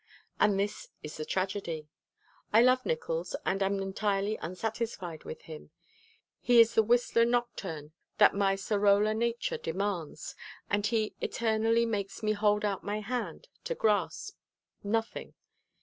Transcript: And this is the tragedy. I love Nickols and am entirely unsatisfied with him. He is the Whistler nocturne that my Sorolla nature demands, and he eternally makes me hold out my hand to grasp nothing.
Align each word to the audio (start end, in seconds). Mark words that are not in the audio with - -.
And 0.39 0.59
this 0.59 0.87
is 1.03 1.17
the 1.17 1.25
tragedy. 1.25 1.87
I 2.51 2.63
love 2.63 2.87
Nickols 2.87 3.35
and 3.45 3.61
am 3.61 3.79
entirely 3.79 4.35
unsatisfied 4.39 5.25
with 5.25 5.43
him. 5.43 5.69
He 6.39 6.59
is 6.59 6.73
the 6.73 6.81
Whistler 6.81 7.23
nocturne 7.23 7.91
that 8.17 8.33
my 8.33 8.55
Sorolla 8.55 9.13
nature 9.13 9.57
demands, 9.59 10.33
and 10.71 10.87
he 10.87 11.13
eternally 11.21 11.85
makes 11.85 12.23
me 12.23 12.31
hold 12.31 12.65
out 12.65 12.83
my 12.83 12.99
hand 13.01 13.47
to 13.65 13.75
grasp 13.75 14.35
nothing. 14.83 15.35